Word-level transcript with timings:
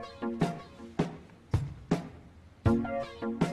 Thank 0.00 0.42
you. 3.42 3.47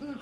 Mm. 0.00 0.18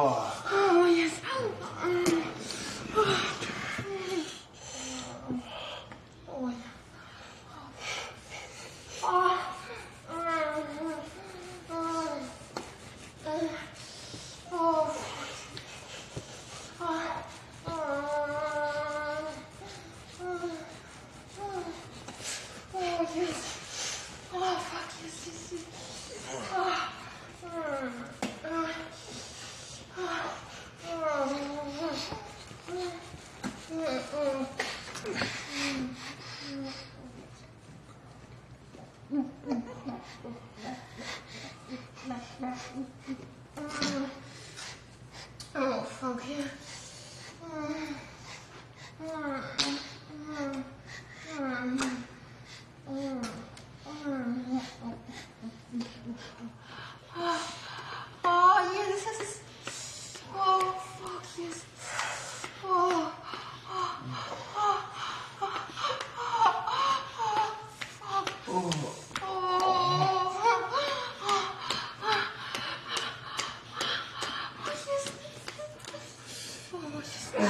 Oh, 0.00 0.27
yeah. 46.28 46.67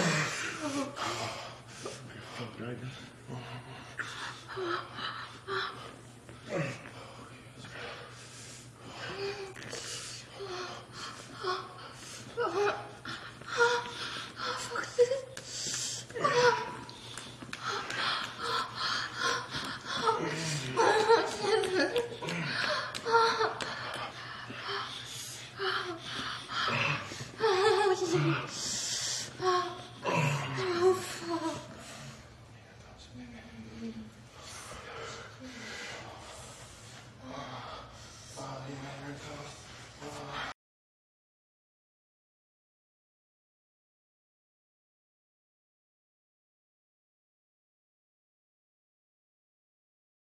Oh, 0.00 0.94
my 2.60 2.66
God. 6.54 6.87